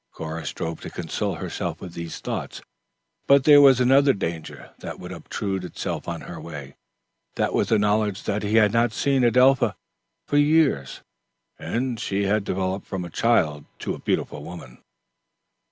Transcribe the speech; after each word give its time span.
Cora 0.13 0.47
strove 0.47 0.81
to 0.81 0.89
console 0.89 1.35
herself 1.35 1.79
with 1.79 1.93
these 1.93 2.17
thoughts; 2.19 2.63
but 3.27 3.43
there 3.43 3.61
was 3.61 3.79
another 3.79 4.13
danger 4.13 4.71
that 4.79 4.99
would 4.99 5.11
obtrude 5.11 5.63
itself 5.63 6.07
in 6.07 6.21
her 6.21 6.41
way. 6.41 6.73
That 7.35 7.53
was 7.53 7.69
the 7.69 7.77
knowledge 7.77 8.23
that 8.23 8.41
he 8.41 8.55
had 8.55 8.73
not 8.73 8.93
seen 8.93 9.21
Adelpha 9.23 9.75
for 10.27 10.37
years, 10.37 11.01
and 11.59 11.99
she 11.99 12.23
had 12.23 12.43
developed 12.43 12.87
from 12.87 13.05
a 13.05 13.11
child 13.11 13.65
to 13.77 13.93
a 13.93 13.99
beautiful 13.99 14.43
woman. 14.43 14.79